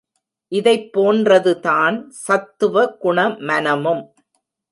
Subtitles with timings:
[0.51, 3.17] இதைப் போன்றதுதான் சத்துவகுண
[3.39, 4.03] மனமும்.